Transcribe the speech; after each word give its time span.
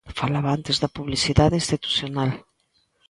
Falaba 0.19 0.49
antes 0.57 0.75
da 0.81 0.93
publicidade 0.97 1.59
institucional. 1.61 2.31